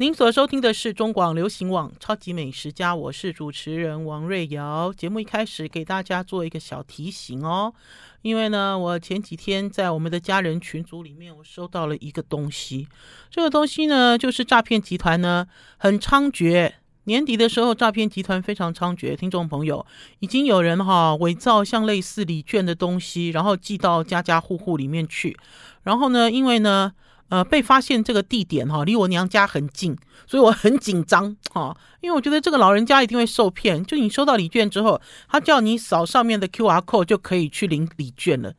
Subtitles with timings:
[0.00, 4.92] 您所收听的是中广流行网《超级美食家》，我是主持人王瑞瑶。
[4.96, 7.74] 节目一开始给大家做一个小提醒哦，
[8.22, 12.86] 因为呢，我前几天在我们的家人群组里面，我收到了一个东西。
[13.28, 15.48] 这个东西呢，就是诈骗集团呢
[15.78, 16.74] 很猖獗。
[17.06, 19.16] 年底的时候，诈骗集团非常猖獗。
[19.16, 19.84] 听众朋友，
[20.20, 25.36] 已经有人哈伪造像类似礼券的东西，然后寄到家家户户里面去。
[25.82, 26.92] 然后呢，因为呢。
[27.28, 33.84] 呃，被发现这个地点哈，离我娘家很近，所以我很紧张哈，因为我觉得这个老人家一定会受骗。
[33.84, 38.54] 就你收到礼券之后，他叫你扫上面的 QR code 就可以去领礼券了。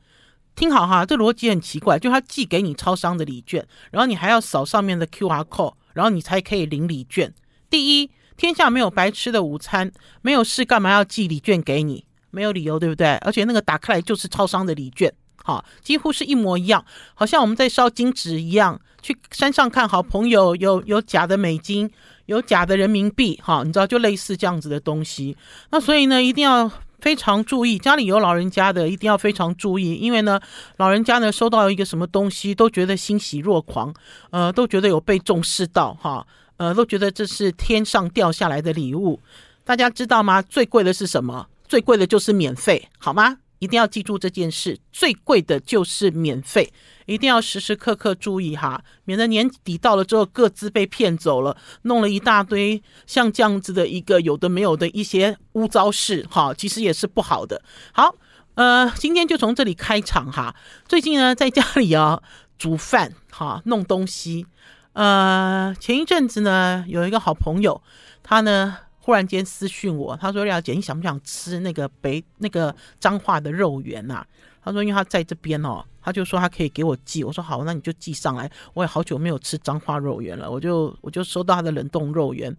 [0.56, 7.34] 听好哈，这逻辑很奇怪，就他寄给你超商的礼券，然后你还要扫上面的 QR code，然后你才可以领礼券。
[7.70, 12.06] 第一，天下没有白吃的午餐，没有事干嘛要寄礼券给你？
[12.30, 13.16] 没有理由，对不对？
[13.18, 15.12] 而且那个打开来就是超商的礼券。
[15.44, 18.80] 好，几乎是一模一样，好像我们在烧金纸一样。
[19.02, 21.90] 去山上看好朋友，有有假的美金，
[22.26, 25.38] 有假的人民币，哈，你知道，就类似这样子的东西。
[25.72, 30.38] 那所以呢，一定要非常注意，家里有老人家的，一定要非常注意，因为呢，
[30.76, 33.94] 老人家呢收到一个什么东西，都觉得欣喜若狂，
[34.32, 39.22] 呃，都觉得有被重视到，哈，呃，都觉得这是天上掉下来的礼物。
[39.64, 40.42] 大家知道吗？
[40.42, 41.48] 最贵的是什么？
[41.70, 43.38] 最贵的就是免费，好吗？
[43.60, 46.72] 一定要记住这件事，最贵的就是免费，
[47.06, 57.62] 一定要时时刻刻注意哈，免得年底到了之后各自被骗走了，弄了一大堆像这样子的一个有的没有的一些污糟事哈，其实也是不好的。
[57.94, 58.16] 好，
[58.56, 60.56] 呃，今天就从这里开场哈。
[60.88, 62.22] 最近呢，在家里啊
[62.58, 64.46] 煮饭哈，弄东西。
[64.94, 67.82] 呃，前一阵子呢，有一个好朋友，
[68.24, 68.78] 他呢。
[69.10, 74.24] 忽然间私讯我，他说：“廖姐，你想不想吃那个北那个彰化的肉圆呐？”
[74.62, 82.56] 他说：“因为他在这边哦，他就说他可以给我寄。”我说：“好，那你就寄上来。”我也好久没有吃彰化肉圆了，我就我就收到他的冷冻肉圆。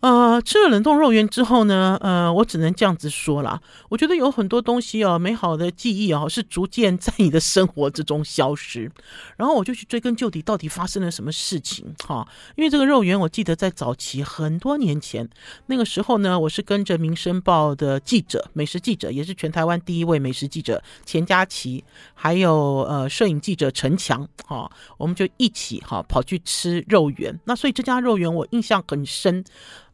[0.00, 3.60] 呃，吃了冷冻肉圆之后呢，呃，我只能这样子说啦。
[3.90, 8.90] 我觉得有很多东西哦，美好的记忆哦，是逐渐在你的生活之中消失。
[9.36, 11.94] 然后我就去追根究底，到底发生了什么事情？
[12.06, 15.28] 哈，因为这个肉圆，我记得在早期很多年前，
[15.66, 21.84] 那个时候呢，我是跟着《民生报》的记者，美食记者，也是全台湾第一位美食记者钱佳琪，
[22.14, 27.38] 还有呃摄影记者陈强，哈，我们就一起哈跑去吃肉圆。
[27.44, 29.44] 那所以这家肉圆我印象很深。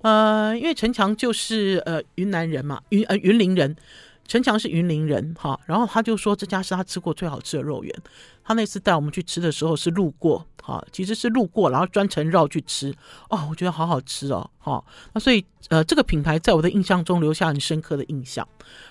[0.02, 3.74] 呃，因为陈强就是呃云南人嘛，云呃云林人，
[4.26, 7.94] 陈强是云林人哈，然后他就说这家是他吃过最好吃的肉圆。
[8.44, 12.94] 他那次带我们去吃的时候是路过，哈，其实是路过，然后专程绕去吃，
[13.28, 18.46] 哦，我觉得好好吃哦，哈，那所以呃这个品牌在我的印象中留下很深刻的印象。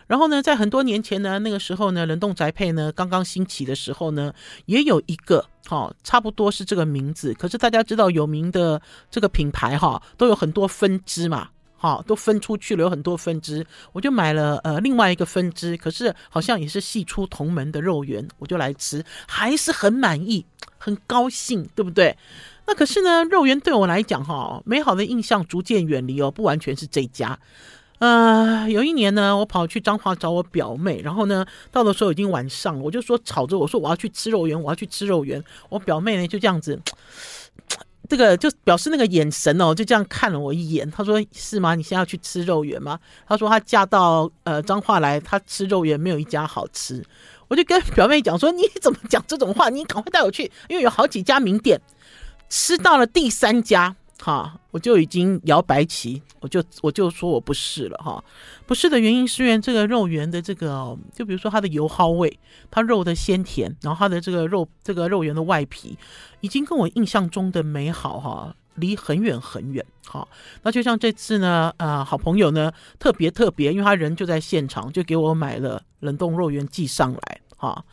[0.07, 4.33] 然后呢，在很多年前呢，那个时候呢，冷冻宅配呢刚刚兴起的时候呢，
[4.65, 5.45] 也有一个。
[5.67, 7.33] 好，差不多是这个名字。
[7.33, 8.79] 可是大家知道有名的
[9.09, 11.49] 这个品牌哈，都有很多分支嘛，
[11.85, 13.63] 好，都分出去了，有很多分支。
[13.91, 20.43] 我就买了呃另外一个分支，可是好像也是系出同门的肉圆，我就来吃，还是很满意，
[20.79, 22.17] 很高兴，对不对？
[22.65, 27.37] 那可是呢，肉圆对我来讲哈，美好的印象逐渐远离哦，不完全是这家。
[27.99, 35.41] 呃，有一年呢，我跑去彰化找我表妹，然后呢，到的时候已经晚上了，我就说吵着我说我要去吃肉圆，我要去吃肉圆。
[35.69, 36.77] 我表妹呢就这样子，
[38.09, 40.89] 这个就表示那个眼神哦，就这样看了我一眼。
[40.91, 41.75] 他说是吗？
[41.75, 42.99] 你现在要去吃肉圆吗？
[43.27, 47.03] 他说他嫁到呃彰化来，他吃肉圆没有一家好吃。
[47.47, 49.69] 我就跟表妹讲说，你怎么讲这种话？
[49.69, 51.79] 你赶快带我去，因为有好几家名店，
[52.49, 53.95] 吃到了第三家。
[54.19, 58.23] 哈，我就已经摇白旗，我就我就说我不是了哈，
[58.65, 62.39] 不是的原因是因为这个肉圆的这个，就比如说它的油耗味，
[62.71, 65.97] 它肉的鲜甜，然后它的这个肉这个肉圆的外皮，
[66.39, 69.85] 已经跟我印象中的美好哈离很远很远。
[70.07, 70.27] 哈，
[70.63, 77.83] 那就像这次呢，呃，好朋友呢特别特别，因为他人就在现场，就给我买了冷冻肉圆寄上来哈，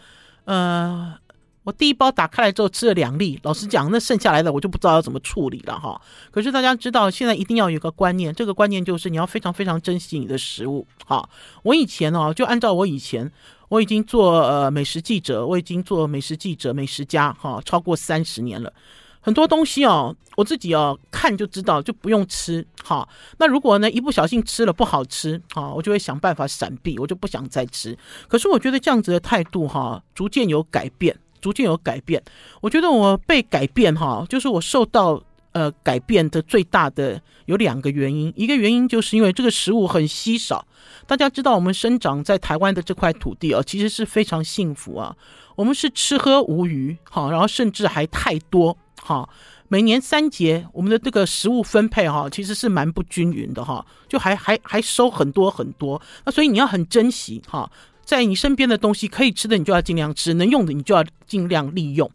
[0.45, 1.19] 呃。
[1.65, 6.01] 我第一包打开来之后吃了两粒，老实讲，那剩下来的我就不知道要怎么处理了哈。
[6.31, 10.85] 可是大家知道，现在一定要有个观念，这个观念就是你要非常非常珍惜你的食物。
[11.07, 11.29] 哈，
[11.63, 13.31] 我以前哦，就按照我以前，
[13.69, 18.73] 我已经做呃美食记者，我已经做美食记者、美食家哈，超过三十年了。
[19.21, 22.67] 很多东西哦，我自己哦看就知道，就不用吃。
[22.83, 27.97] 哈，那如果呢一不小心吃了不好吃，哈，我就会想办法闪避，我就不想再吃。
[28.27, 31.17] 可是我觉得这样子的态度哈，逐渐有改变。
[31.43, 32.23] 逐渐有改变，
[32.63, 35.23] 我觉得我被改变哈，就是我受到
[35.53, 40.65] 呃改变的最大的有两个原因，一个原因就是因为这个食物很稀少，
[41.07, 45.15] 大家知道我们生长在台湾的这块土地啊，其实是非常幸福啊，
[45.57, 49.29] 我们是吃喝无余哈，然后甚至还太多哈。
[49.69, 56.01] 每年三节，我们的这个食物分配哈，其实是蛮不均匀的哈，就还还还收很多很多。
[56.27, 57.71] 那所以你要很珍惜哈，
[58.05, 62.11] 在你身边的东西可以吃的，你就要尽量吃；能用的，你就要尽量利用。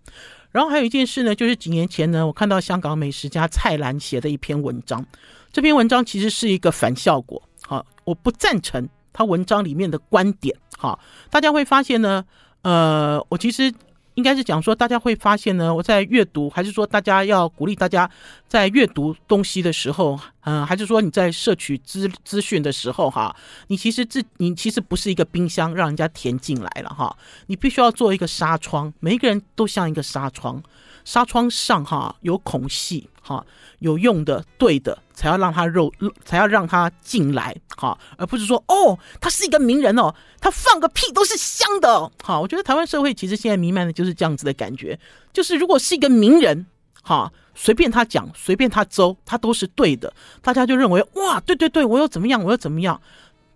[0.52, 5.06] 然后还有一件事呢，就是几年前呢，我看到香港美食家蔡澜写的一篇文章，
[5.52, 7.42] 这篇文章其实是一个反效果。
[7.62, 10.56] 好，我不赞成他文章里面的观点。
[10.78, 11.00] 好，
[11.30, 12.26] 大家会发现呢，
[12.62, 13.74] 呃，我其实。
[14.18, 18.10] 应该是讲说，大家会发现呢，我在阅读，还是说大家要鼓励大家
[18.48, 23.36] 在阅读东西的时候，嗯、还是说你在摄取资资讯的时候，哈，
[23.68, 27.16] 你其实自你其实不是一个冰箱，让人家填进来了，哈，
[27.46, 30.64] 你必须要做一个纱窗，每一个人都像一个纱窗。
[31.08, 33.46] 纱窗上哈有孔隙哈，
[33.80, 35.90] 有用的对的才要让他肉
[36.26, 42.42] 才要让他进来哈，而不是说哦他是一个名人哦，他放个屁都是香的好。
[42.42, 45.00] 我觉得台湾社会其实现在弥漫的就是这样子的感觉，
[45.32, 46.66] 就是如果是一个名人
[47.02, 53.02] 哈，随便他讲随便他诌，他都是对的，大家就认为哇对对对，我又怎么样我又怎么样，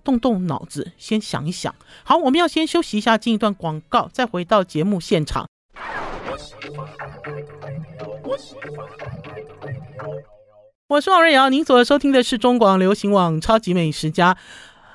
[0.06, 1.76] 动动脑子先想一想。
[2.06, 5.46] 好，我们要先休息一下，进一段广告，再回到节目现场。
[10.88, 14.34] 我是王瑞瑶，您所收听的是中广流行网《超级美食家》。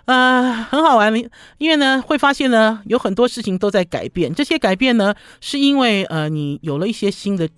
[0.06, 1.14] 呃，很好玩，
[1.58, 4.34] 因为呢，会发现呢，有很多事情都在改变。
[4.34, 7.48] 这些改变呢，是因为呃，你有了一些新的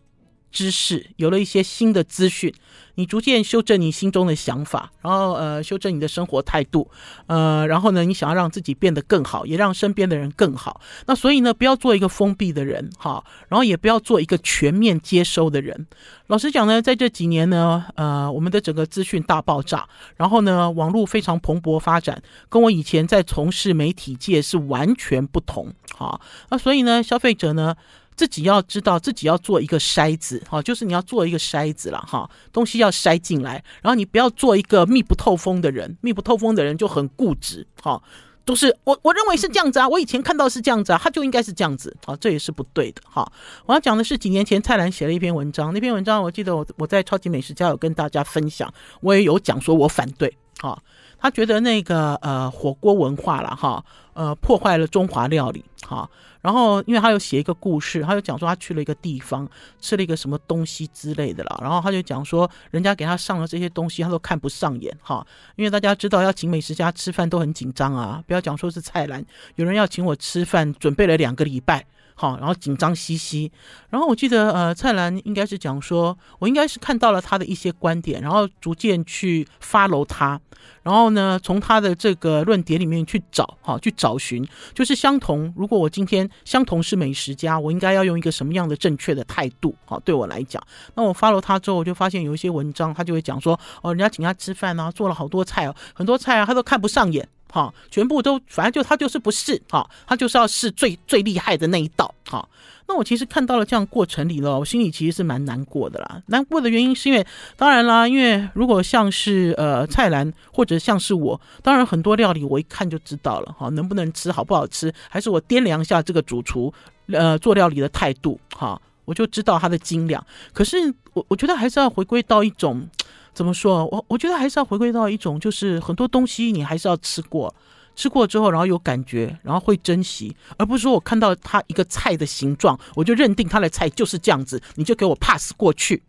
[0.50, 2.52] 知识，有了一些新的资讯。
[2.98, 6.90] 你逐渐修正你心中的想法，然后呃，修正你的生活态度，
[7.28, 10.80] 呃，然后呢，你想要让自己变得更好，也让身边的人更好。
[11.06, 15.86] 那所以呢，不要做一个封闭的人，哈，然后也不要做一个全面接收的人。
[16.26, 26.20] 老实讲呢，在这几年呢，呃，我们的整个资讯大爆炸，然后呢，网络非常蓬勃发展，跟我以前在从事媒体界是完全不同，哈。
[26.50, 27.76] 那所以呢，消费者呢，
[28.18, 38.02] 自己要知道，自己要做一个筛子，哈，就是你要做一个筛子了，哈，东西要筛进来，然后你不要做一个密不透风的人，密不透风的人就很固执，哈，
[38.44, 43.30] 都是我我认为是这样子啊，我以前看到是这样子啊，他就应该是这样子，啊，这也是不对的，哈。
[43.66, 48.68] 我要讲的是几年前蔡澜写了一篇文章，那篇文章我记得我我在超级美食家有跟大家分享，
[49.00, 50.76] 我也有讲说我反对，哈，
[51.18, 53.84] 他觉得那个呃火锅文化了，哈，
[54.14, 56.08] 呃破坏了中华料理，哈。
[56.40, 59.46] 然后，因为他有写一个故事，他就讲说他去了一个地方，
[59.80, 61.58] 吃了一个什么东西之类的了。
[61.60, 65.26] 然后他就讲说，人家给他上了这些东西，他都看不上眼哈。
[65.56, 69.22] 因为大家知道要请美食家吃饭都很紧张啊，不要讲说是菜篮，
[69.56, 71.84] 有人要请我吃饭，准备了两个礼拜。
[72.20, 73.48] 好，然后紧张兮兮，
[73.90, 80.40] 然后我记得，呃，蔡澜应该是讲说，我应该是看到了他的一些观点，然后逐渐去 follow 他，
[80.82, 84.44] 然后呢，从他的这个论点里面去找，哈，去找寻，
[84.74, 85.54] 就是相同。
[85.56, 89.72] 如果我今天相同是美食家，我应该要用一个什么样的正确的态度？
[89.84, 90.60] 好，对我来讲，
[90.96, 97.28] 那我 follow 他之后，我就发现有一些文章，他就会讲说，哦，人家请他吃饭啊，做了好多菜哦，很多菜啊，他都看不上眼。
[97.50, 102.48] 好，全部都反正就他就是不试，好，他就是要试最最厉害的那一道，好。
[102.90, 106.22] 那我其实看到了这样过程里了，我心里其实是蛮难过的啦。
[106.28, 116.72] 难过的原因是因为，当然啦，因为如果像是呃蔡澜或者像是我，当然很多料理我一看就知道了，哈，能不能吃好不好吃，还是我掂量一下这个主厨
[117.12, 120.26] 呃做料理的态度，哈，我就知道他的斤两。
[120.54, 120.78] 可是
[121.12, 122.88] 我我觉得还是要回归到一种。
[123.38, 123.86] 怎么说？
[123.92, 127.54] 我我觉得还是要回归到一种，就是很多东西你还是要吃过，
[127.94, 136.02] 吃过之后，然后有感觉，然后会珍惜，而不是说我看到它一个菜的形状，我就认定它的菜就是这样子，你就给我 pass 过去。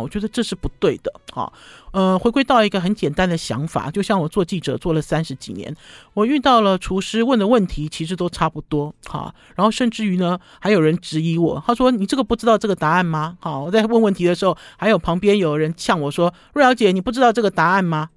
[0.00, 1.12] 我觉得这是不对的。
[1.32, 1.52] 好，
[1.92, 5.74] 呃，回归到一个很简单的想法，就像我做记者做了三十几年，
[6.14, 8.94] 我遇到了厨师问的问题，其实都差不多。
[9.06, 18.10] 好，然后甚至于呢，还有人质疑我，他说：“你这个不知道这个答案吗？”好，我在问问题的时候，还有旁边有人呛我说：“瑞瑶姐，你不知道这个答案吗？”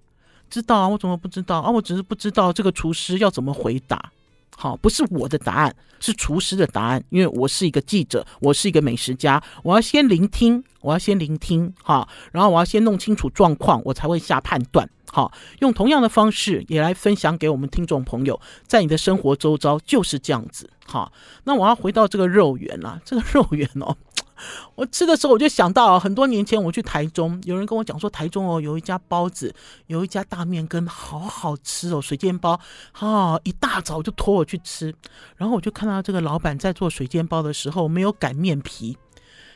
[0.49, 1.71] 知道啊，我怎么不知道啊？
[1.71, 4.11] 我只是不知道这个厨师要怎么回答。
[4.57, 7.03] 好，不是我的答案，是厨师的答案。
[7.09, 14.89] 因为我是一个记者，我是一个美食家，我要先聆听，我要先聆听，哈，然后我要先弄清楚状况，我才会下判断。
[15.11, 20.69] 好，用同样的方式也来分享给我们听众朋友，在你的生活周遭就是这样子。
[20.85, 21.11] 好，
[21.43, 23.95] 那我要回到这个肉圆啦，这个肉圆哦。
[24.75, 29.53] 我吃的时候，我就想到很多年前我去台中，有人跟我讲说，台中哦有一家包子，
[29.87, 32.59] 有一家大面羹，好好吃哦，水煎包，
[32.99, 34.93] 哦，一大早就托我去吃，
[35.37, 38.97] 然后我就看到这个老板在做水煎包的时候没有擀面皮，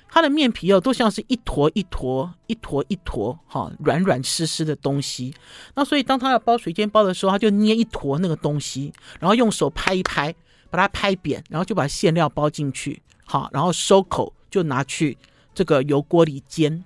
[0.10, 5.34] 他的面皮哦都像是一坨一坨一坨一坨哈软软湿湿的东西，
[5.76, 10.34] 那所以当他要包水煎包的时候，他就捏一坨那个东西，然后用手拍一拍，
[10.70, 14.34] 把它拍扁，然后就把馅料包进去，好，然后收口。
[14.50, 15.18] 就拿去
[15.53, 16.84] 这个油锅里煎，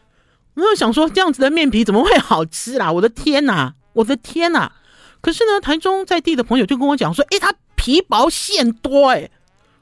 [0.54, 2.92] 我就想说，这样子的面皮怎么会好吃啦？
[2.92, 4.72] 我的天哪，我的天哪！
[5.20, 9.30] 可是呢，台中在地的朋友就跟我讲说，诶，它皮薄馅多，诶，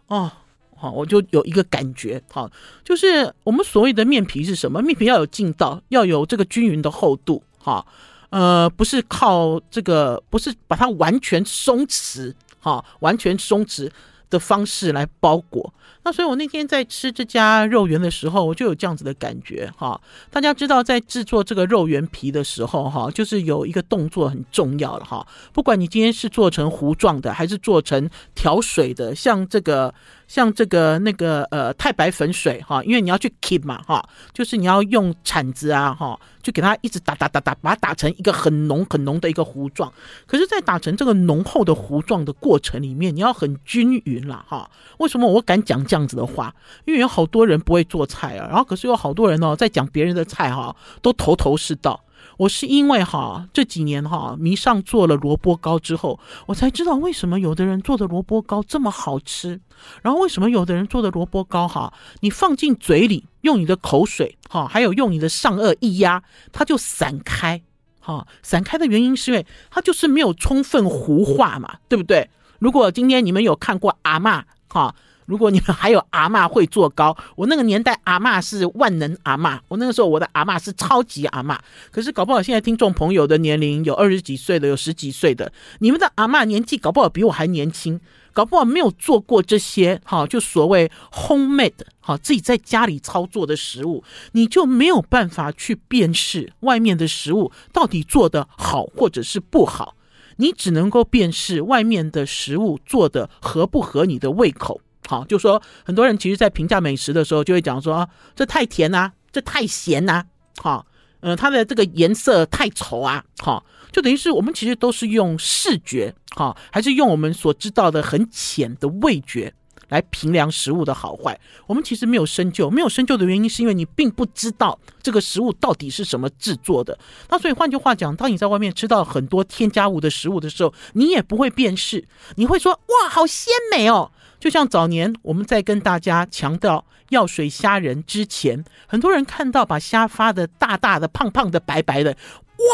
[0.08, 0.30] 哦，
[0.76, 2.50] 好，我就有一个感觉，好，
[2.84, 4.82] 就是我们所谓的面皮是什么？
[4.82, 7.84] 面皮要有劲道，要有这个均匀的厚度，哈，
[8.30, 13.90] 呃，不是靠这个，不是把它完全松弛，哈，完全松弛
[14.30, 15.72] 的方式来包裹。
[16.04, 20.00] 那所以，我那天在吃这家肉圆的时候，我就有这样子的感觉哈。
[20.30, 25.26] 大家知道，在制作这个肉圆皮的时候哈，就是有一个动作很重要了哈。
[25.52, 29.94] 不管你今天是做成糊状的，还是做成调水的，像这个。
[30.28, 39.92] 像这个那个呃太白粉水哈，因为你要去 keep 嘛哈，就是你要用铲子啊哈，就给它一直打打打打，把它打成一个很浓很浓的一个糊状。
[40.26, 44.70] 可是，在打成这个浓厚的糊状的过程里面，你要很均匀了哈。
[44.98, 46.54] 为什么我敢讲这样子的话？
[46.84, 51.98] 因为有好多人不会做菜啊，然后可是有好多人哦，在讲别人的菜哈，都头头是道。
[52.38, 59.60] 我是因为哈这几年哈迷上做了萝卜糕之后，我才知道为什么有的人做的萝卜糕这么好吃，
[60.02, 67.60] 然后为什么有的人做的萝卜糕哈，你放进嘴里用你的口水哈，还有用你的上颚一压，它就散开
[68.00, 72.30] 哈，散开的原因是因为它就是没有充分糊化嘛，对不对？
[72.60, 74.94] 如果今天你们有看过阿嬷哈。
[75.28, 81.58] 如果你们还有阿嬷会做糕，我那个年代阿嬷是万能阿嬷，我那个时候我的阿嬷是超级阿嬷。
[81.90, 88.00] 可是搞不好现在听众朋友的年龄有二十几岁的，有十几岁的，你们的阿嬷年纪搞不好比我还年轻，
[88.32, 99.94] 搞不好没有做过这些哈，就所谓 homemade 哈，自己在家里操作的食物，你就没有办法去辨识外面的食物到底做的好或者是不好，
[100.36, 104.80] 你只能够辨识外面的食物做的合不合你的胃口。
[105.08, 110.22] 好，就说很多人其实，在评价美食的时候，就会讲说啊，这太甜呐，这太咸呐，
[110.58, 110.84] 好，
[111.20, 119.50] 呃，它的这个颜色太丑啊，好，就等于是我们其实都是用视觉，好，还是用我们所知道的很浅的味觉
[119.88, 121.40] 来评量食物的好坏。
[121.66, 126.98] 我们其实没有深究，没有深究的原因是因为你并不知道这个食物到底是什么制作的。
[127.30, 134.12] 那所以换句话讲，当你在外面吃到很多添加物的食物的时候，你也不会辨识，你会说哇，好鲜美哦。
[134.40, 142.16] 就像早年我们在跟大家强调药水虾仁之前，很多人看到把虾发的大大的、胖胖的、白白的，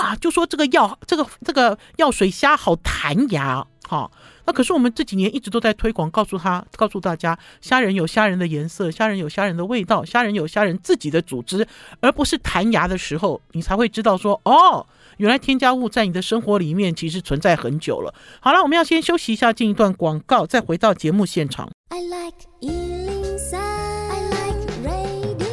[0.00, 4.10] 哇，就说这个药这个这个药水虾好弹牙，哈。
[4.46, 11.66] 那可是我们这几年一直都在推广，告诉他，告诉大家，虾仁有虾仁的颜色，虾仁有虾仁的味道，虾仁有虾仁自己的组织，
[12.00, 14.86] 而不是弹牙的时候，你才会知道说，哦。
[15.18, 18.14] 原来添加物在你的生活里面其实存在很久了。
[18.40, 21.70] 好了，我们要先休息一下，进一段广告，再回到节目现场。
[21.90, 25.44] I like 103, I like radio。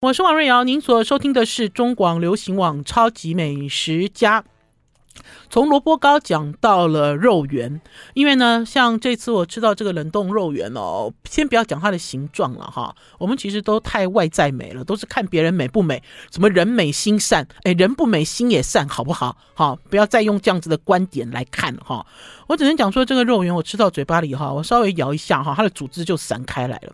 [0.00, 4.42] 我是王瑞瑶，您所收听的是中广流行网《超级美食家》。
[5.48, 7.80] 从萝卜糕讲到了肉圆，
[8.14, 19.36] 因为呢，像这次我吃到这个冷冻肉圆哦，先不要讲它的形状了哈，我们其实都太外在美了，都是看别人美不美，什么人美心善，哎，人不美心也善，好不好？
[19.54, 22.06] 好，不要再用这样子的观点来看哈。
[22.46, 26.92] 我只能讲说，这个肉圆我吃到嘴巴里哈，我稍微摇一下哈，它的组织就散开来了。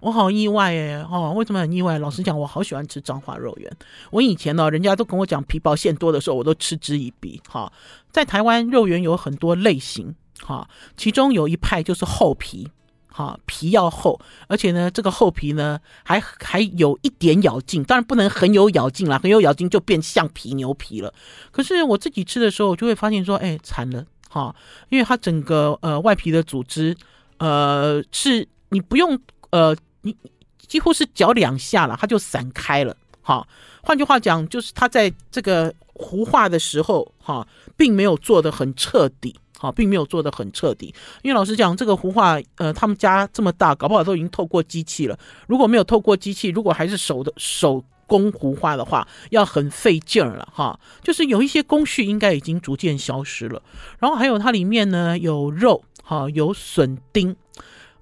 [0.00, 1.98] 我好意外哎，哦，为什么很意外？
[1.98, 3.70] 老实讲，我好喜欢吃彰化肉圆。
[4.10, 7.40] 我以前呢，人家都跟我讲皮薄馅多的时候，我都嗤之以鼻。
[7.48, 7.72] 哈，
[8.10, 12.68] 在台湾肉圆有很多类型，哈，其中有一派就是厚皮，
[13.08, 21.12] 哈，皮要厚，而且呢，这个厚皮呢还还有一点咬劲，当然不能很有咬劲啦，很有咬劲就变橡皮牛皮了。
[21.50, 24.54] 可是我自己吃的时候，我就会发现说，哎，惨了，哈，
[24.90, 26.96] 因为它整个呃外皮的组织，
[27.38, 29.18] 呃，是你不用
[29.50, 29.76] 呃。
[30.02, 30.16] 你
[30.58, 32.96] 几乎是搅两下了，它就散开了。
[33.20, 33.46] 哈，
[33.82, 39.34] 换句话讲，就是它在这个糊化的时候，哈，并没有做得很彻底。
[39.58, 40.94] 哈，并没有做得很彻底。
[41.22, 45.18] 因为老实讲，这个糊化，呃，他们家这么大，搞不好都已经透过机器了。
[45.48, 50.48] 如果没有透过机器，如果还是手的手工糊化的话，要很费劲儿了。
[50.54, 53.60] 哈，就是有一些工序应该已经逐渐消失了。
[53.98, 57.34] 然后还有它里面呢有肉，哈，有笋丁。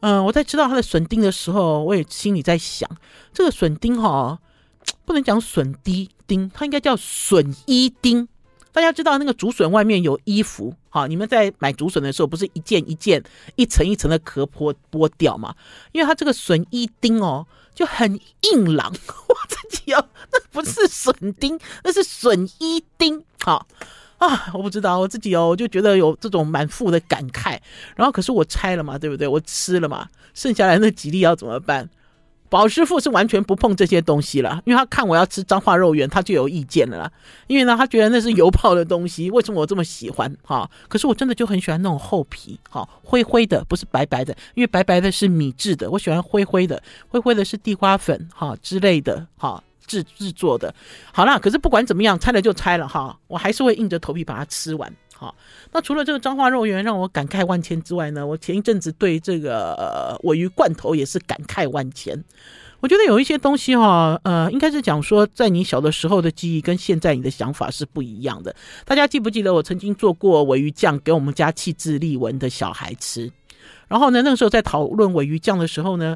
[0.06, 2.88] 嗯，我在吃到它的笋丁的时候，我也心里在想，
[3.32, 4.38] 这个笋丁哈，
[5.04, 8.28] 不能讲笋滴丁，它应该叫笋衣丁。
[8.70, 13.20] 大家知道那个竹笋外面有衣服，哈，你们在买竹笋的时候，不是一件一件、
[13.56, 15.56] 一层一层的壳剥剥掉吗？
[15.90, 17.44] 因为它这个笋衣丁哦，
[17.74, 18.92] 就很硬朗。
[19.28, 23.66] 我自己哦，那不是笋丁，那是笋衣丁，好。
[24.18, 27.58] 啊，我不知道，我自己哦，我就觉得有这种满腹的感慨。
[27.94, 29.28] 然后，可是我拆了嘛，对不对？
[29.28, 31.88] 我吃了嘛，剩下来那几粒要怎么办？
[32.48, 37.12] 宝师傅是完全不碰这些东西了，因为他看我要吃脏化肉圆，他就有意见了啦。
[37.48, 40.32] 因为呢，他觉得那是油泡的东西，为什么我这么喜欢？
[40.44, 50.74] 哈，可是我真的就很喜欢那种厚皮，哈，灰灰的，不是白白的，因为白白的是米制的，我喜欢灰灰的，灰灰的是地瓜粉，哈之类的，哈制制作的。
[51.12, 54.92] 好啦，可是不管怎么样，拆了就拆了，哈，我还是会硬着头皮把它吃完。
[55.14, 55.34] 好，
[55.72, 62.22] 那除了这个彰化肉圆让我感慨万千之外呢，我前一阵子对这个呃鮪鱼罐头也是感慨万千。
[62.80, 68.54] 我觉得有一些东西哈，呃，应该是讲说，在你小的时候的记忆跟现在你的想法是不一样的。
[68.84, 73.32] 大家记不记得我曾经做过尾鱼酱给我们家气质丽文的小孩吃？
[73.88, 76.14] 然后呢，那个时候在讨论尾鱼酱的时候呢，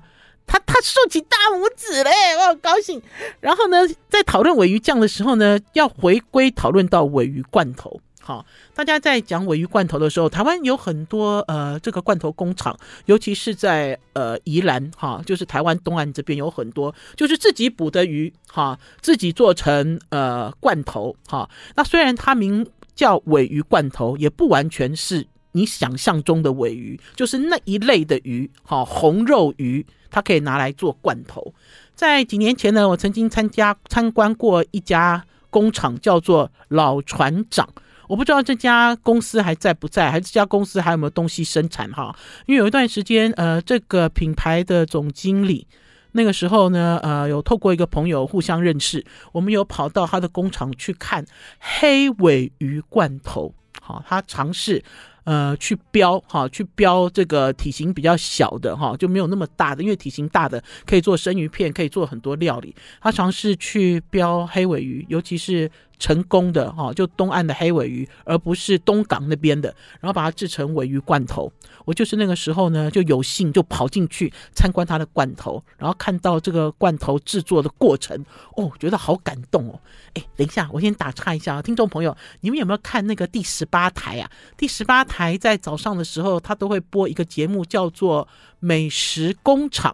[0.51, 3.01] 他他竖起大拇指嘞，我好高兴。
[3.39, 8.01] 然后呢，在讨论尾鱼酱的时候呢，要回归讨论到尾鱼罐头。
[8.21, 12.77] 好，大家在讲尾鱼罐头的时候，台湾有很多呃这个罐头工厂，
[13.07, 21.49] 尤其是在呃宜兰哈，就是台湾东岸这边有很多，就是自己捕的鱼哈，自己做成呃罐头哈。
[21.77, 22.67] 那虽然它名
[22.97, 31.55] 叫尾鱼罐头，也不完全是你想象中的尾鱼，就是那一类的鱼哈，红肉鱼，它可以拿来做罐头。
[31.95, 37.69] 在几年前呢，我曾经参加参观过一家工厂，叫做老船长。
[38.09, 42.17] 我不知道这家公司还在不在，还是这家公司还有没有东西生产哈？
[42.47, 45.67] 因为有一段时间，呃，这个品牌的总经理
[46.13, 51.25] 那个时候呢，呃，有透过一个朋友互相认识，我们有跑到他的工厂去看
[51.61, 54.83] 黑尾鱼罐头，好，他尝试。
[55.31, 62.75] 呃，去标哈，去标这个体型比较小的哈，就没有那么大的，因为体型大的可以做生鱼片，可以做很多料理。
[63.01, 71.53] 他尝试去标黑尾鱼，尤其是成功的哈，就东岸的黑尾鱼，而不是东港那边的，然后把它制成尾鱼罐头。
[71.85, 78.25] 我就是那个时候呢，就有幸就跑进去参观它的罐头，然后看到这个罐头制作的过程，
[78.57, 79.79] 哦，觉得好感动哦。
[80.15, 84.31] 哎，等一下，我先打岔一下啊，听众朋友，你们有没有看那个第十八台啊？
[84.57, 88.27] 第十八台在早上的时候，他都会播一个节目，叫做
[88.59, 89.93] 《美食工厂》。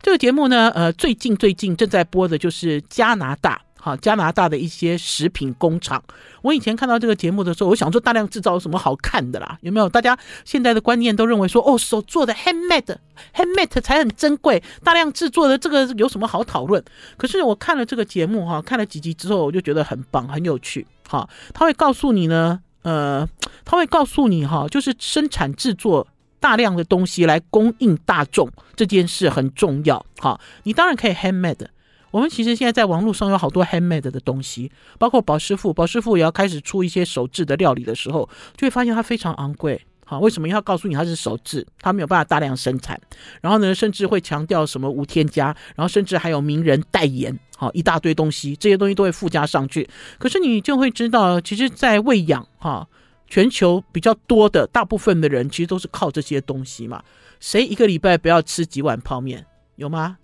[0.00, 3.60] 这个节目呢，呃，最近最近正在播的就是加拿大。
[3.86, 6.02] 好，加拿大的一些食品工厂。
[6.42, 9.56] 我以前看到这个节目的时候，我想说大量制造有什么好看的啦？
[9.60, 9.88] 有没有？
[9.88, 16.82] 大家现在的观念都认为说，哦，手做的 handmade，handmade 才很珍贵，大量制作的这个有什么好讨论？
[17.16, 20.84] 可是我看了这个节目哈，看了几集之后，我就觉得很棒，很有趣。
[21.08, 23.24] 哈，他会告诉你呢，呃，
[23.64, 26.08] 他会告诉你哈，就是生产制作
[26.40, 30.04] 大量的东西来供应大众这件事很重要。
[30.18, 31.68] 哈，你当然可以 handmade。
[32.16, 38.26] 我们其实现在在网络上有好多 handmade 的东西，包括宝师傅，宝师傅也要开始出一些手制的料理的时候，
[38.56, 39.78] 就会发现它非常昂贵。
[40.06, 40.48] 好，为什么？
[40.48, 42.98] 因为他告诉你它是手制，它没有办法大量生产。
[43.42, 49.86] 然后呢，甚至会强调什么无添加，然后甚至还有名人代言，好，一大堆东西，这些东西都会附加上去。
[50.18, 52.88] 可是你就会知道，其实，在喂养哈，
[53.28, 57.02] 全球比较多的大部分的人，其实都是靠这些东西嘛。
[57.40, 59.44] 谁一个礼拜不要吃几碗泡面？
[59.74, 60.16] 有吗？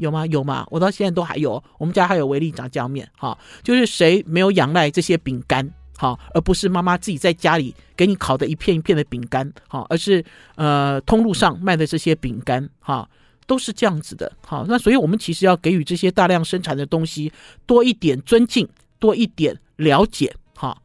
[0.00, 0.26] 有吗？
[0.26, 0.66] 有吗？
[0.70, 10.24] 我到现在都还有，我们家还有维力炸酱面，哈，就是谁没有仰赖这些饼干，哈，而不是妈妈自己在家里给你烤的一片一片的饼干，哈，而是
[10.56, 13.08] 呃通路上卖的这些饼干，哈，
[13.46, 17.30] 都是这样子的，哈，那所以我们其实要给予这些大量生产的东西
[17.66, 20.76] 多一点尊敬，多一点了解，哈，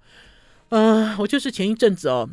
[0.69, 2.29] 呃，我就是前一阵子哦。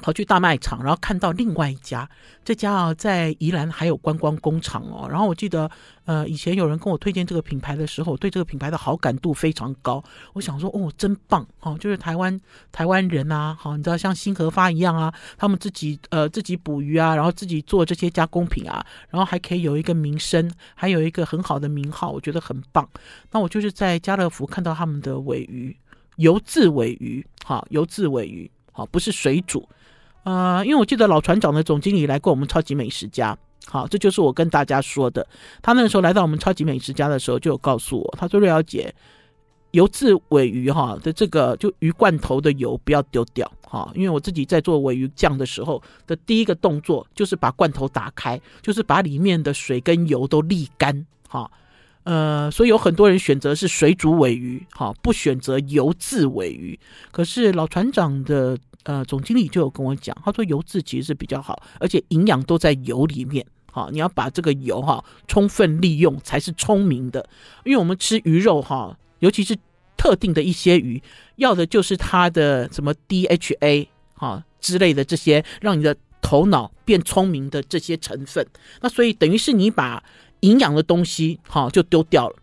[0.00, 2.08] 跑去大卖场，然后看到另外一家，
[2.44, 5.08] 这家啊在宜兰还有观光工厂哦。
[5.10, 5.70] 然后我记得，
[6.04, 10.02] 呃，以前有人跟我推荐这个品牌的时候，我对这个品牌的好感度非常高。
[10.32, 22.88] 我想说，哦，真棒哦，就是台湾台湾人啊，好，你知道像新合发一样啊，他们自己呃自己捕鱼啊，然后自己做这些加工品啊，然后还可以有一个名声，还有一个很好的名号，我觉得很棒。
[23.32, 25.76] 那我就是在家乐福看到他们的尾鱼，
[26.16, 29.68] 油渍尾鱼，好，油渍尾鱼，好，不是水煮。
[30.22, 35.26] 呃，因为我记得老船长的总经理来过我们超级美食家，好，这就是我跟大家说的。
[35.62, 38.94] 他那个时候来到我们超级美食家的时候，就有告诉我，他说：“瑞小姐，
[39.70, 51.50] 油渍尾鱼哈的这个就鱼罐头的油不要丢掉哈，因为我自己在做尾鱼酱的时候的第一个动作就是把罐头打开，就是把里面的水跟油都沥干哈。
[52.02, 56.78] 呃，所以有很多人选择是水煮尾鱼，哈，不选择油渍尾鱼。
[57.10, 58.58] 可是老船长的。
[58.84, 63.44] 呃，总经理就有跟我讲，他说油质其实是比较好，而且营养都在油里面。
[63.72, 67.24] 好，你要把这个油哈充分利用才是聪明的。
[67.64, 69.56] 因为我们吃鱼肉哈，尤其是
[69.96, 71.00] 特定的一些鱼，
[71.36, 78.44] 要的就是它的什么 DHA 哈之类的这些，让你的头脑变聪明的这些成分。
[78.80, 80.02] 那所以等于是你把
[80.40, 82.36] 营养的东西，哈，就丢掉了。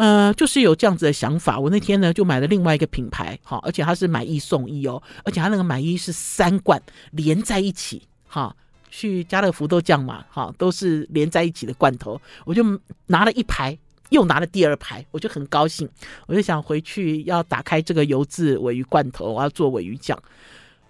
[0.00, 1.60] 呃，就是有这样子的想法。
[1.60, 8.56] 我那天呢就买了另外一个品牌，哈，而且它是买一送一哦，而且它那个买一是三罐连在一起，哈，
[8.88, 12.18] 去家乐福都这样嘛，哈，都是连在一起的罐头。
[12.46, 12.64] 我就
[13.08, 13.76] 拿了一排，
[14.08, 15.86] 又拿了第二排，我就很高兴，
[16.26, 20.18] 我就想回去要打开这个油渍尾鱼罐头，我要做尾鱼酱。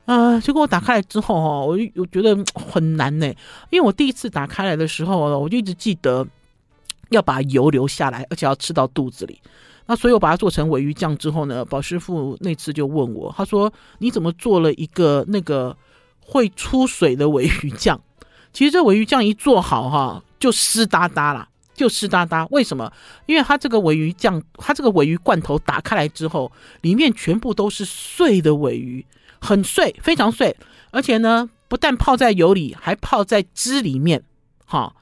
[0.04, 3.26] 啊、结果我打开来之后，哈，我就我觉得很难呢，
[3.70, 6.24] 因为我第一次打开来的时候，我就一直记得。
[7.10, 9.40] 要把油留下来，而且要吃到肚子里。
[9.86, 15.76] 那所以我把它做成鮪鱼酱之后呢，宝师傅那次就问我，他说：“你怎么做了一个那个
[16.20, 18.00] 会出水的鮪鱼酱？”
[18.52, 22.46] 其实这鮪鱼酱一做好哈，就湿哒哒啦，就湿哒哒。
[22.52, 22.92] 为什么？
[23.26, 29.04] 因为它这个鮪鱼酱，它这个鮪鱼罐头打开来之后，里面全部都是碎的鮪鱼，
[29.40, 30.56] 很碎，非常碎。
[30.92, 34.22] 而且呢，不但泡在油里，还泡在汁里面。
[34.66, 34.94] 哈，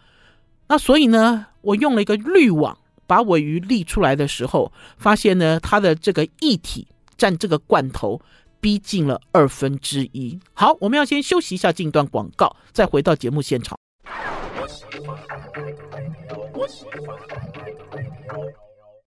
[0.69, 1.47] 那所以呢？
[1.69, 6.87] 我用了一个滤网把尾鱼沥出来的时候，发现呢，它的这个液体
[7.19, 8.19] 占这个罐头
[8.59, 10.41] 逼近了二分之一。
[10.55, 13.79] 好，我们要先休息一下，进段广告，再回到节目现场。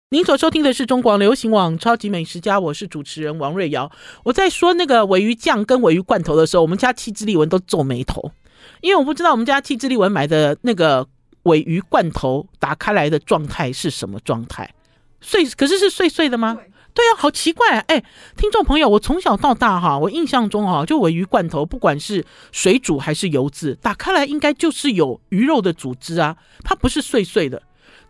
[0.09, 3.89] 您所收听的是中广流行网《超级美食家》，我是主持人王瑞瑶。
[4.25, 8.33] 我在说那个尾鱼酱跟尾鱼罐头的时候，我们家气质丽文都皱眉头，
[8.81, 11.07] 因为我不知道我们家气质丽文买的那个。
[11.43, 14.73] 鮪鱼罐头打开来的状态是什么状态？
[15.21, 16.55] 碎，可是是碎碎的吗？
[16.55, 17.83] 对，对啊，好奇怪啊！
[17.87, 18.03] 哎，
[18.35, 27.61] 听众朋友，我从小到大哈，我印象中哈，就尾鱼罐头，不管是水煮还是油渍，打开来应该就是有鱼肉的组织啊，它不是碎碎的。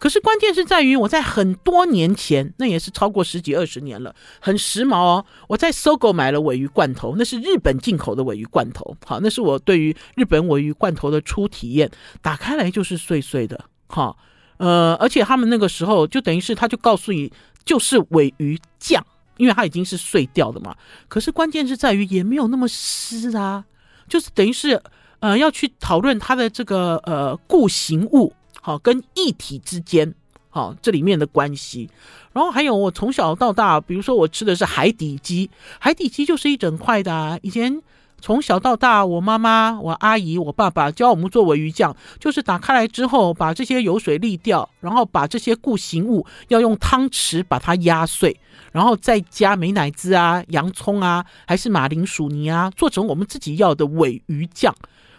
[0.02, 5.24] 可是关键是在于，我在很多年前，那也是超过十几二十年了，很时髦哦。
[5.48, 8.98] 我在搜狗买了鮪鱼罐头，那是日本进口的鮪鱼罐头。
[9.06, 11.88] 好，那是我对于日本鮪鱼罐头的初体验。
[12.20, 14.18] 打开来就是碎碎的，哈，
[14.58, 17.32] 呃，而且他们那个时候就等于是他就告诉你，
[17.64, 19.06] 就是鮪鱼酱，
[19.38, 20.76] 因为它已经是碎掉的嘛。
[21.08, 23.64] 可是关键是在于也没有那么湿啊，
[24.10, 24.82] 就是等于是
[25.20, 28.34] 呃要去讨论它的这个呃固形物。
[28.62, 30.14] 好，跟一体之间，
[30.50, 31.90] 好，这里面的关系。
[32.32, 37.38] 然后还有，我从小到大，比如说我吃的是海底鸡，海底鸡就是一整块的啊。
[37.42, 37.82] 以前
[38.22, 48.40] 从小到大，我妈妈、我阿姨、我爸爸教我们做尾鱼酱，就是打开来之后，把这些油水沥掉，然后把这些固形物要用汤匙把它压碎，
[48.72, 54.74] 然后再加美乃滋啊、洋葱啊，还是马铃薯泥啊，做成我们自己要的尾鱼酱。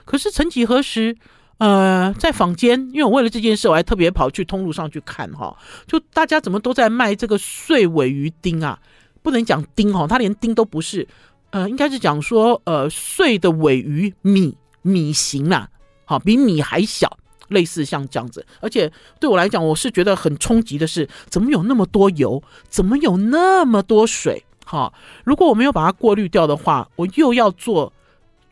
[0.04, 1.16] 可是曾几何时，
[1.62, 8.80] 呃，在坊间，因为我为了这件事，我还特别跑去通路上去看哈，就大家怎么都在卖这个碎尾鱼丁啊？
[9.22, 11.06] 不能讲丁哈，它连丁都不是，
[11.50, 15.68] 呃，应该是讲说呃碎的尾鱼米米型啦，
[16.04, 18.44] 好，比米还小，类似像这样子。
[18.60, 24.42] 而且对我来讲，我是觉得很冲击的是，怎么有那么多油，怎么有那么多水？
[24.66, 27.92] 哈，如果我没有把它过滤掉的话，我又要做。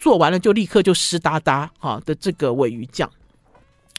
[0.01, 3.09] 做完了就立刻就湿哒哒哈的这个尾鱼酱，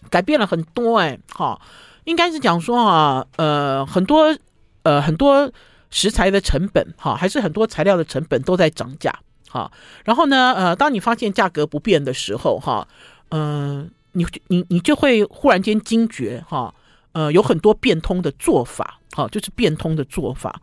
[0.10, 1.62] 改变了很多哎哈，
[2.06, 4.36] 应该是讲说啊呃很多
[4.82, 5.52] 呃很多
[5.92, 9.14] 食材的成本哈，还是很多材料的成本都在涨价
[9.48, 9.72] 哈。
[10.04, 12.88] 然后呢呃当你发现价格不变的时候哈，
[13.30, 16.74] 嗯、你你你就会忽然间惊觉哈
[17.12, 20.60] 呃有很多变通的做法哈，就是变通的做法。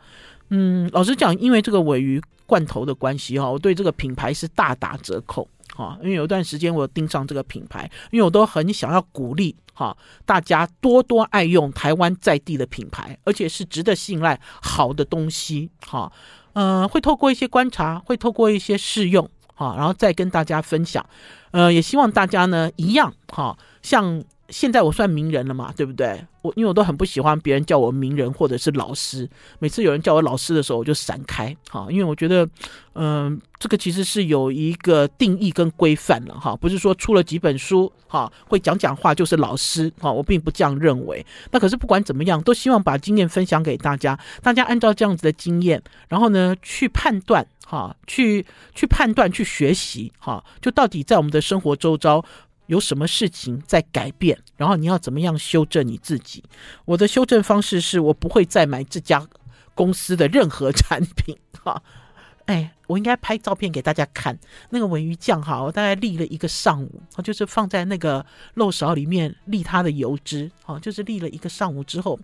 [0.51, 5.99] 嗯，老实讲，因为这个尾鱼罐头的关系哈，我对这个品牌是大打折扣哈。
[6.03, 16.11] 因为有一段时间我盯上这个品牌，因为我都很想要鼓励哈大家多多爱用台湾在地的品牌，而且是值得信赖好的东西哈。
[16.55, 21.05] 呃，会透过一些观察，会透过一些试用哈，然后再跟大家分享。
[21.51, 24.25] 呃，也希望大家呢一样哈，像。
[24.49, 26.25] 现在我算名人了嘛，对不对？
[26.41, 32.49] 我因为我都很不喜欢别人叫我名人或者是老师，每次有人叫我老师的时候，我就闪开哈，因为我觉得，
[32.95, 41.27] 嗯、这个其实是有一个定义跟规范了哈，不是说出了几本书哈，会讲讲话就是老师哈，我并不这样认为。
[41.51, 52.25] 那可是不管怎么样，都希望把经验分享给大家，大家按照这样子的经验，然后呢去判断哈，去去判断去学习哈，就到底在我们的生活周遭。
[52.69, 56.43] 有什么事情在改变，然后你要怎么样修正你自己？
[56.85, 59.27] 我的修正方式是我不会再买这家
[59.75, 61.37] 公司的任何产品。
[61.63, 61.83] 哈，
[62.47, 64.39] 哎，我应该拍照片给大家看。
[64.71, 72.19] 那个文鱼酱哈，我大概沥了一个上午，就是放在那个漏勺里面沥它的油脂，哈，就是沥了一个上午之后，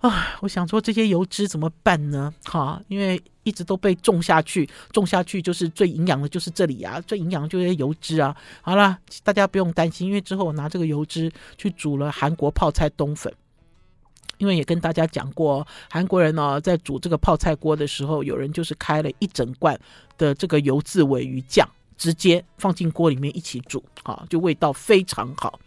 [0.00, 2.32] 啊，我想说这些油脂怎么办呢？
[2.44, 8.36] 哈，因为一直都被种下去，种下去就是最营养的，就是这里啊，最营养的就是油脂啊。
[8.62, 13.32] 好了，大家不用担心，因为之后我拿这个油脂去煮了韩国泡菜冬粉。
[14.36, 19.76] 因为也跟大家讲过，韩国人呢在煮这个泡菜锅的时候，有人就是开了一整罐
[20.16, 25.58] 的这个油渍尾鱼酱，直接放进锅里面一起煮，啊，就味道非常好。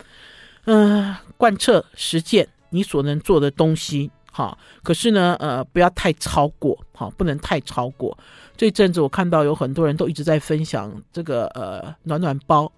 [0.64, 4.10] 嗯、贯彻实践你所能做的东西。
[4.32, 8.18] 好，可是呢，呃，不要太超过，好，不能太超过。
[8.56, 12.72] 这阵子我看到有很多人都一直在分享这个呃暖暖包，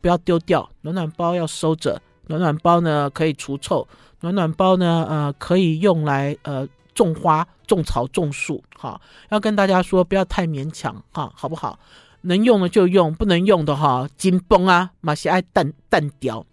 [0.00, 3.86] 不要丢掉，暖暖包要收着，暖暖包呢可以除臭，
[4.20, 8.62] 暖暖包呢呃可以用来呃种花、种草、种树。
[8.78, 11.78] 好，要跟大家说不要太勉强，哈，好不好？
[12.22, 16.46] 能用的就用，不能用的哈，紧绷啊，马西爱淡淡掉。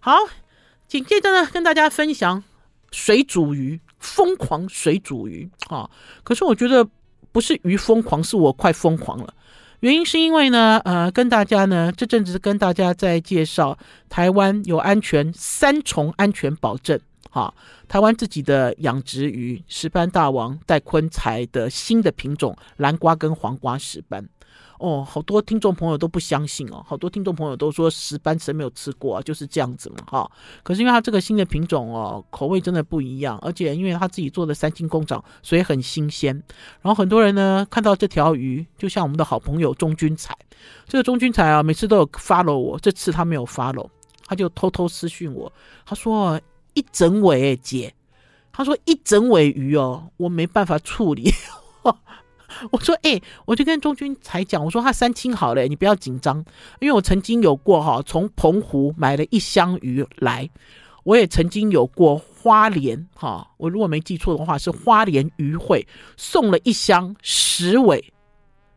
[0.00, 0.12] 好，
[0.88, 2.42] 紧接着呢，跟大家分享
[2.90, 3.80] 水煮鱼。
[4.04, 5.88] 疯狂水煮鱼啊！
[6.22, 6.86] 可是我觉得
[7.32, 9.34] 不是鱼疯狂，是我快疯狂了。
[9.80, 13.76] 原因是因为呢，呃，跟大家呢这阵子跟大家在介绍
[14.08, 17.52] 台湾有安全三重安全保证，哈，
[17.88, 24.28] 台湾自己的养殖鱼石斑大王戴坤才的新的品种蓝瓜跟黄瓜石斑。
[24.84, 30.30] 哦，好多听众朋友都不相信哦，好多听众朋友都说石斑谁没有吃过啊，就是这样子嘛，哈。
[30.62, 36.34] 可是因为它这个新的品种哦，口味真的不一样，而且因为他自己做的三星工厂，所以很新鲜。
[36.82, 40.36] 然后很多人呢看到这条鱼，就像我们的好朋友钟君彩，
[40.86, 43.88] 这个钟君彩啊，每次都有 follow 我，这次他没有 follow，
[44.26, 45.50] 他就偷偷私讯我，
[45.86, 46.38] 他说
[46.74, 47.94] 一整尾姐，
[48.52, 51.32] 他说一整尾鱼哦，我没办法处理。
[52.70, 56.38] 我说，哎、我就跟钟军才讲，我说他三清好了，你不要紧张，
[56.80, 60.48] 因为我曾经有过哈，从澎湖买了一箱鱼来，
[61.04, 65.86] 我也曾经有过花莲哈，我如果没记错的话是花莲渔会
[66.16, 68.12] 送了一箱十尾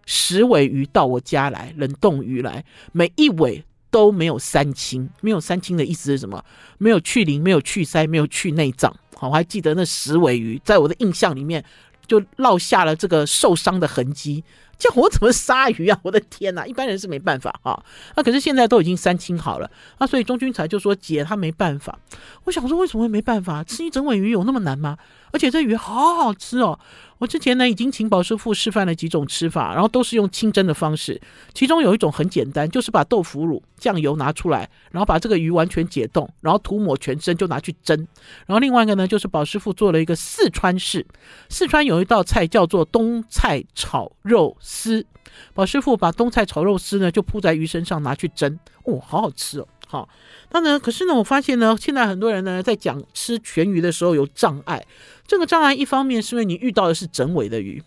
[0.06, 6.44] 十尾鱼到我家来，冷冻鱼来，每一尾都没有三清，没有三清的意思是什么？
[6.78, 8.96] 没有去鳞，没有去鳃，没有去内脏。
[9.16, 11.64] 好，我还记得那十尾鱼，在我的印象里面。
[12.08, 14.44] 就落下了这个受伤的痕迹，
[14.78, 16.00] 叫我怎么杀鱼啊？
[16.04, 17.84] 我的天哪，一般人是没办法啊。
[18.16, 22.00] 那可是现在都已经三清好了，那所以钟君才就说姐他没办法。
[22.46, 23.64] 我想说为什么会没办法？
[23.64, 24.98] 吃一整尾鱼有那么难吗？
[25.32, 26.80] 而且这鱼好好吃哦。
[27.20, 31.20] 我之前呢已经请宝师傅示范了几种吃法，然后都是用清蒸的方式。
[31.54, 37.98] 其中有一种很简单，就是把豆腐乳、酱油拿出来，然后把这个鱼完全解冻，然后涂抹全身就拿去蒸。
[38.46, 41.06] 然后另外一个呢，就是宝师傅做了一个四川式，
[41.50, 45.06] 四川有一道菜叫做冬菜炒肉丝。
[45.54, 49.68] 宝师傅把冬菜炒肉丝呢就铺在鱼身上拿去蒸，哦，好好吃哦。
[49.90, 50.08] 好，
[50.52, 54.86] 那呢，可是呢，我发现呢，现在很多人呢在讲吃全鱼的时候有障碍。
[55.26, 57.82] 这个障碍一方面是因为你遇到的是整尾的鱼，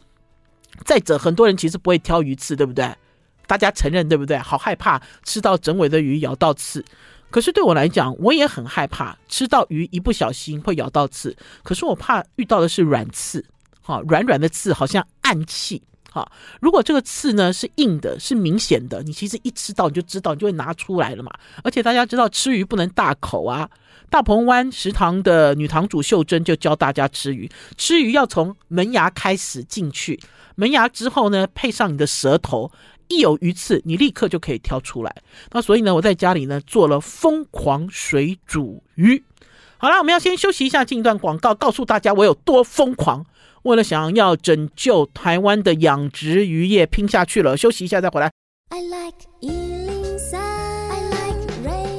[0.84, 2.90] 再者很多人其实不会挑鱼刺，对不对？
[3.46, 4.38] 大家承认对不对？
[4.38, 6.82] 好害怕吃到整尾的鱼咬到刺，
[7.30, 13.44] 可是对我来讲，我也很害怕吃到鱼一不小心会咬到刺，可是我怕遇到的是软刺，
[13.82, 15.82] 哈，软软的刺好像暗器。
[16.12, 21.30] 好，如果这个刺呢是硬的，是明显的，你其实一吃到你就知道，你就会拿出来了嘛。
[21.62, 23.70] 而且大家知道吃鱼不能大口啊。
[24.08, 30.18] 大鹏湾食堂的女堂主秀珍就教大家吃鱼，吃鱼要从门牙开始进去，
[30.56, 32.72] 门牙之后呢配上你的舌头，
[33.06, 35.14] 一有鱼刺你立刻就可以挑出来。
[35.52, 39.22] 那所以呢我在家里呢做了疯狂水煮鱼。
[39.78, 43.24] 好了，我们要先休息一下，进一段广告，告诉大家我有多疯狂。
[43.62, 47.56] 为了想要拯救台湾的养殖渔业，拼下去了。
[47.56, 48.30] 休息一下再回来。
[48.70, 51.90] I like 103, I like radio。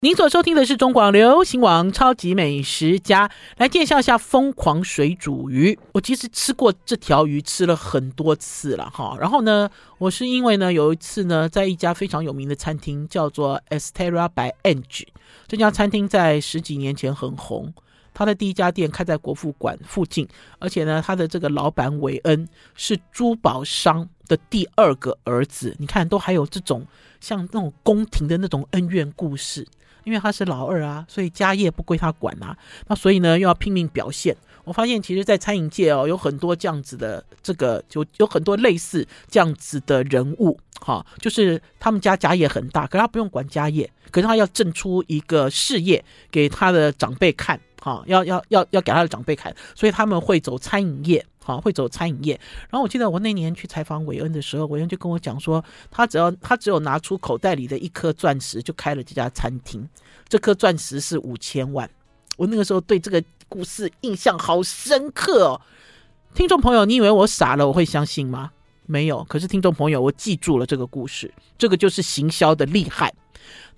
[0.00, 5.76] 您所收听的是中广流行网超级美食家，来介绍一下疯狂水煮鱼。
[5.92, 9.16] 我其实吃过这条鱼，吃了很多次了哈。
[9.18, 9.68] 然后呢，
[9.98, 15.08] 我是因为呢有一次呢，在一家非常有名的餐厅叫做 Estera by Angie，
[15.48, 17.74] 这家餐厅在十几年前很红。
[18.12, 20.26] 他的第一家店开在国父馆附近，
[20.58, 25.74] 而且呢，他的这个老板韦恩是珠宝商的第二个儿子。
[25.78, 26.86] 你看，都还有这种
[27.20, 29.66] 像那种宫廷的那种恩怨故事。
[30.04, 32.56] 因为他是老二啊，所以家业不归他管啊。
[32.86, 34.34] 那所以呢，又要拼命表现。
[34.68, 40.60] 我发现，其实，在餐饮界哦，有很多这样子的这个，就有很多类似这样子的人物。
[40.80, 47.58] 哈，就是他们家家业很大，可是他不用管家业，可是他要挣出一个事业给他的长辈看。
[47.80, 52.38] 哈，要要要要给他的长辈看，所以他们会走餐饮业，好，会走餐饮业。
[52.68, 59.88] 然后我记得我那年去采访韦恩的时候，韦恩就跟我讲说，他只要他只有拿出口袋里的一颗钻石，就开了这家餐厅。
[60.28, 61.88] 这颗钻石是五千万，
[62.38, 65.60] 我那个时候对这个故事印象好深刻哦。
[66.34, 68.52] 听众朋友，你以为我傻了，我会相信吗？
[68.86, 69.24] 没有。
[69.24, 73.12] 可是听众朋友，我记住了这个故事，这个就是行销的厉害。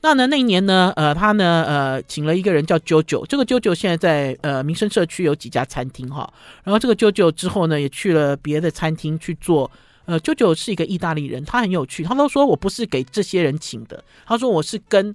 [0.03, 6.31] 那呢，那一年呢，呃，他呢，呃，请了一个人叫 JoJo，这个 JoJo 现在在呃民生社区有几家餐厅哈。
[6.63, 9.71] 然后这个 JoJo 之后呢，也去了别的餐厅去做。
[10.05, 15.15] 呃，JoJo 是一个意大利人，他很有趣，他都说我不是给这些人请的，他说我是跟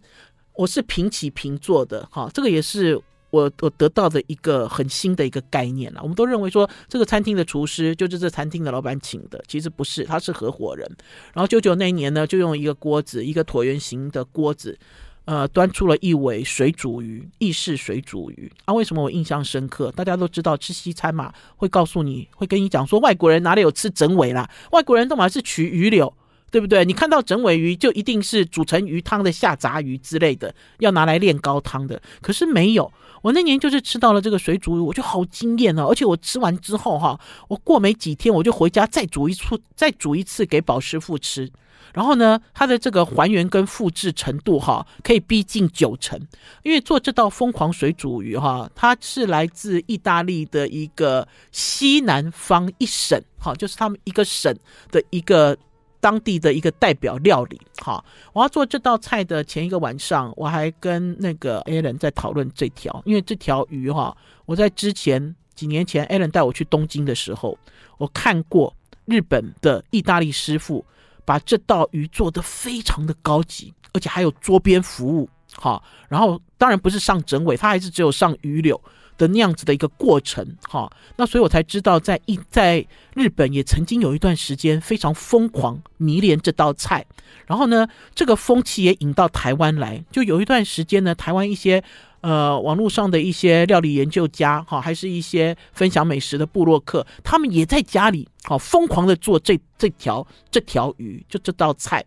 [0.54, 2.28] 我是平起平坐的哈。
[2.34, 3.00] 这个也是。
[3.36, 6.00] 我我得到的一个很新的一个概念了。
[6.02, 10.90] 我们都认为说这个餐厅的厨师就是这餐厅的老板请的，其实不是，他是合伙人。
[11.34, 14.78] 然后九九那一年呢，就用一个锅子，一个椭圆形的锅子，
[15.26, 18.52] 呃，端出了一尾水煮鱼，意式水煮鱼。
[18.66, 19.92] 啊，为什么我印象深刻？
[19.92, 24.50] 大家都知道吃西餐嘛，会告诉你会跟你讲说，外国人哪里有吃整尾啦？
[24.72, 26.14] 外国人都嘛是取鱼柳。
[26.56, 26.86] 对不对？
[26.86, 32.02] 你看到整尾鱼就一定是煮成鱼汤的下杂鱼之类的，要拿来炼高汤的。
[32.22, 32.90] 可是没有，
[33.22, 35.88] 我那年就是吃到了这个水煮鱼，我就好惊艳哦！
[35.90, 39.44] 而且我吃完之后哈，我过没几天我就回家再煮一次，
[39.76, 41.52] 再煮一次给宝师傅吃。
[41.94, 46.18] 然后呢，它的这个还原跟复制程度哈，可以逼近九成。
[46.64, 54.58] 因为做这道疯狂水煮鱼哈，它是来自意大利的一个西南方一省，哈，就是他们一个省
[54.90, 55.58] 的一个。
[56.06, 64.16] 当地的一个代表料理，好，我要做这道菜的前一个晚上，我还跟那个 Alan 在讨论这条，因为这条鱼哈，
[64.46, 67.58] 我在之前几年前 Alan 带我去东京的时候，
[67.98, 68.72] 我看过
[69.06, 70.86] 日本的意大利师傅
[71.26, 78.80] 把这道鱼做得非常的高级，而且还有桌边服务，好，然后当然不是上整尾，它还是只有上鱼柳。
[79.18, 87.06] 的那样子的一个过程，哈，那所以我才知道，在一在日本也曾经有一段时间非常疯狂迷恋这道菜，
[87.48, 91.82] 然后呢，这个风气也引到台湾来，就有一段时间呢，台湾一些
[92.22, 102.04] 呃网络上的一些料理研究家，哈，还是一些分享美食的部落客，他们也在家里，好疯狂的做这这条这条鱼，就这道菜。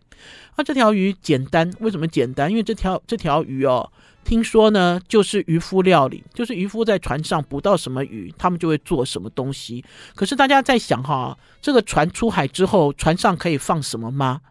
[0.57, 2.51] 那这条鱼简单，为什么简单？
[2.51, 3.91] 因为这条这条鱼哦。
[4.23, 9.83] 听说呢，就是渔夫料理，就是渔夫在船上捕到什么鱼，他们就会做什么东西。
[10.13, 14.41] 可是大家在想哈，这个船出海之后，船上可以放什么吗？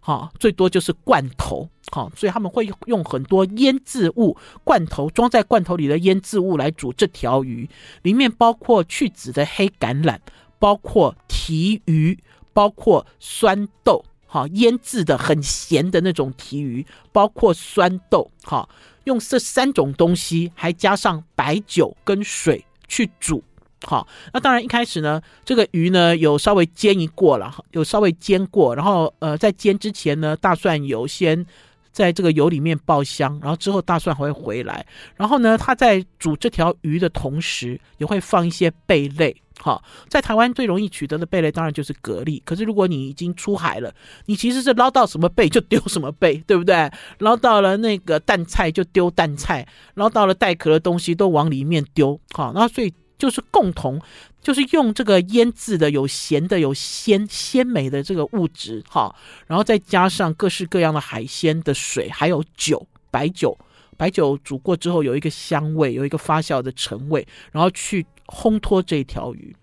[0.00, 7.66] 哈，最多就是罐头，哈，所以他们会用很多腌制物，罐头装在罐头里的腌制物来煮这条鱼，
[8.02, 10.18] 里面包括去籽的黑橄榄，
[10.58, 12.18] 包括提鱼，
[12.52, 18.68] 包括酸豆，哈，腌制的很咸的那种提鱼，包括酸豆，哈。
[19.04, 23.44] 用这三种东西，还加上白酒跟水去煮，
[23.84, 31.44] 好，那当然一开始呢，这个鱼呢有稍微煎一过了，有稍微煎过，然后呃在煎之前呢，大蒜油先
[31.92, 34.84] 在这个油里面爆香，然后之后大蒜还会回来，
[35.16, 39.36] 然后呢，他在煮这条鱼的同时，也会放一些贝类。
[39.60, 42.42] 好，在台湾最容易取得的贝类当然就是蛤蜊。
[42.44, 43.94] 可是如果你已经出海了，
[44.26, 46.90] 你其实是捞到什么贝就丢什么贝，对不对？
[47.18, 52.20] 捞到了那个淡菜就丢淡菜，捞到了带壳的东西都往里面丢。
[52.32, 54.00] 好，那所以就是共同
[54.42, 59.14] 就是用这个腌制的有咸的有鲜鲜美的这个物质，好，
[59.46, 63.56] 然后再加上各式各样的海鲜的水，还有酒，白酒，
[63.96, 68.04] 白酒煮过之后有一个香味，有一个发酵的陈味，然后去。
[68.26, 69.54] 烘托这一条鱼，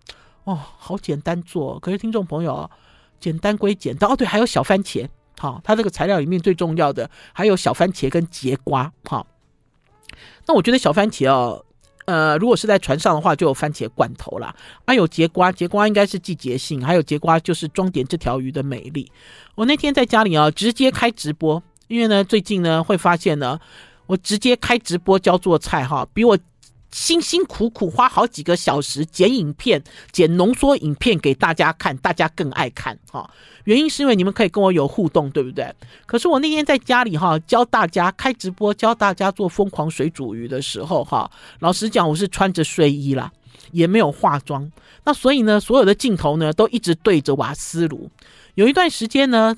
[0.43, 1.80] 哦，好简单做。
[1.80, 2.69] 可是听众朋友，
[3.19, 5.08] 简单归简单哦，对，还有小番茄。
[5.39, 8.91] 好，它这个材料里面最重要的还有小番茄跟节瓜。
[9.06, 9.26] 好，
[10.45, 11.65] 那我觉得小番茄哦，
[12.06, 14.56] 呃，如果是在船上的话，就有番茄罐头啦。
[14.86, 19.12] 还有节瓜，节瓜应该是季节性，还有节瓜就是装点这条鱼的美丽。
[19.56, 23.60] 我那天在家里啊，直接开直播，因为呢，最近呢会发现呢，
[24.06, 26.38] 我直接开直播教做菜哈，比我。
[26.91, 33.30] 辛辛苦苦花好几个小时剪影片、剪浓缩影片给大家看，大家更爱看哈。
[33.63, 35.73] 原因是因为你们可以跟我有互动，对不对？
[36.06, 43.32] 可是我那天在家里哈教大家开直播，教大家做疯狂水煮鱼的时候哈，老实讲我是穿着睡衣啦，
[43.71, 44.69] 也没有化妆。
[45.06, 48.10] 那所以呢，所有的镜头呢都一直对着瓦斯炉。
[48.56, 49.56] 有一段时间呢，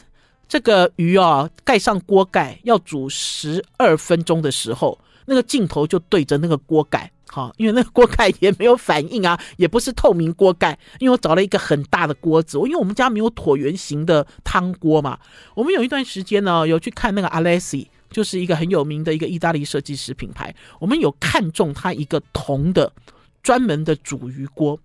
[0.47, 7.09] 这个鱼啊盖上锅盖要煮十二分钟的时候，那个镜头就对着那个锅盖。
[7.33, 10.77] 好，因为那个锅盖也没有反应啊，也不是透明锅盖。
[10.99, 15.17] 因为我找了一个很大的锅子，因为我们家没有椭圆形的汤锅嘛。
[15.55, 20.53] 我们有一段时间呢，有去看那个 Alessi，就是一个很有名的一个意大利设计师品牌。
[20.79, 22.93] 我们有看中他一个铜的
[23.41, 24.79] 专门的煮鱼锅。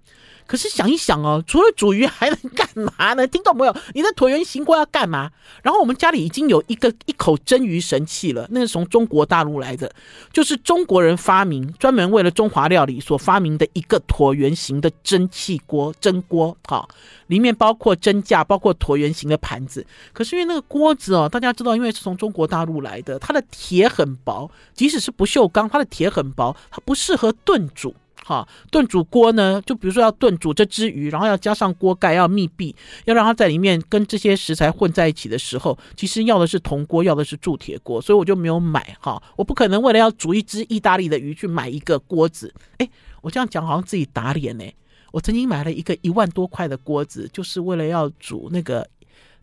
[0.49, 3.27] 可是想一想哦，除了煮鱼还能干嘛呢？
[3.27, 3.77] 听懂没有？
[3.95, 5.31] 你的椭圆形锅要干嘛？
[5.63, 9.93] 然后我们家里已经有一个一口蒸鱼神器了，那是从中国大陆来的，
[10.33, 16.89] 就是中国人发明专门为了中华料理所发明的一个椭圆形的蒸汽锅蒸锅，好，
[17.27, 19.87] 里面包括蒸架，包括椭圆形的盘子。
[20.15, 27.95] 可是因为那个锅子哦，大家知道，因为是从中国大陆来的，它的铁很薄，即使是不锈钢，它的铁很薄，它不适合炖煮。
[28.29, 32.77] 哈，炖煮锅呢，就比如说要炖煮这只鱼，然后要加上锅盖，要密闭，
[33.07, 42.53] 要让它在里面跟这些食材混在一起的时候，其实要的是铜锅，要的是铸铁锅，所以我就没有买哈，我不可能为了要煮一只意大利的鱼去买一个锅子。
[42.77, 42.91] 哎，
[43.23, 44.65] 我这样讲好像自己打脸呢。
[45.11, 48.87] 我曾经买了一个一万多块的锅子，就是为了要煮那个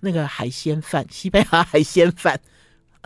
[0.01, 2.39] 那个海鲜饭，西班牙海鲜饭。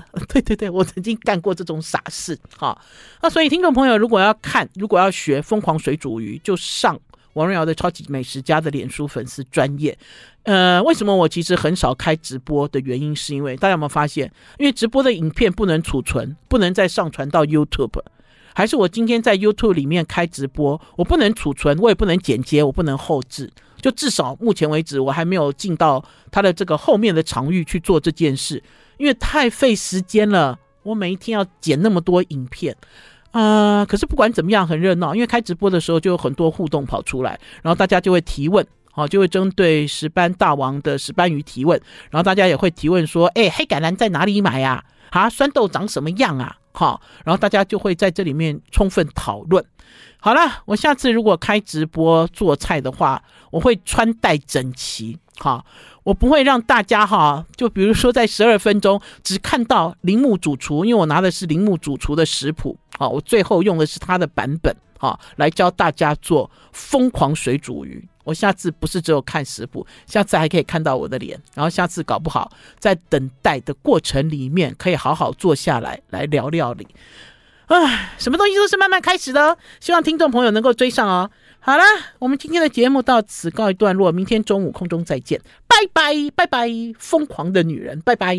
[0.30, 2.82] 对对对，我曾经干过这种傻事，好，
[3.22, 7.00] 那所以听众朋友如果要看，如果要学疯狂水煮鱼，就上
[7.34, 9.98] 王瑞瑶的超级美食家的脸书粉丝专业。
[10.44, 18.02] 呃，为什么我其实很少开直播的原因，是因为大家有没有发现，因为直播的影片不能储存，不能再上传到 YouTube，
[18.56, 28.64] 还是我今天在 YouTube 里面开直播，我不能储存，我也不能剪接，我不能后置，就至少目前为止，我还没有进到他的这个后面的场域去做这件事。
[29.00, 32.76] 因为太费时间了，我每一天要剪那么多影片，
[33.32, 41.80] 啊、可是不管怎么样很热闹，因为开直播的时候就有很多互动跑出来，然后大家就会提问，好，就会针对石斑大王的石斑鱼提问，
[42.12, 44.84] 然后大家也会提问说，哎，黑橄榄在哪里买呀？
[45.12, 46.58] 啊，酸豆长什么样啊？
[46.74, 49.64] 好，然后大家就会在这里面充分讨论。
[50.20, 55.66] 好了，我下次如果开直播做菜的话，我会穿戴整齐，好。
[56.10, 68.04] 我不会让大家哈，就比如说在十二分钟只看到铃木主厨，因为我拿的是铃木主厨的食谱，啊，我最后用的是他的版本，啊，来教大家做疯狂水煮鱼。
[68.24, 76.88] 我下次不是只有看食谱，下次还可以看到我的脸，然后下次搞不好在等待的过程里面可以好好坐下来来聊料理。
[77.68, 81.30] 唉，什么东西都是慢慢开始的，希望听众朋友能够追上哦。
[81.62, 81.84] 好啦，
[82.20, 88.36] 我们今天的节目到此告一段落，明天中午空中再见，拜拜拜拜，疯狂的女人，拜拜。